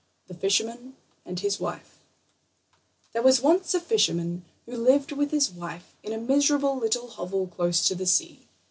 [0.25, 0.95] The Fisherman
[1.27, 1.99] and his Wife
[3.13, 7.45] There was once a fisherman who lived with his wife in a miserable little hovel
[7.45, 8.47] close to the sea.